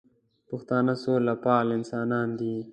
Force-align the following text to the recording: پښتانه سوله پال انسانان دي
پښتانه 0.49 0.93
سوله 1.03 1.33
پال 1.43 1.67
انسانان 1.77 2.29
دي 2.39 2.55